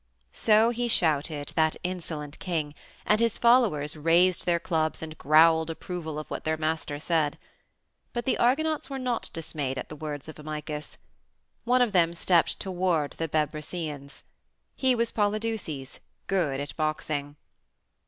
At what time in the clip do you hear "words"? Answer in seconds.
9.95-10.27